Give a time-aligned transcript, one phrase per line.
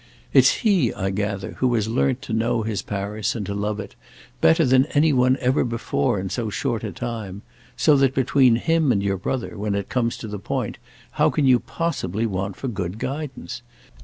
[0.33, 3.93] "It's he, I gather, who has learnt to know his Paris, and to love it,
[4.41, 7.43] better than any one ever before in so short a time;
[7.77, 10.79] so that between him and your brother, when it comes to the point,
[11.11, 13.61] how can you possibly want for good guidance?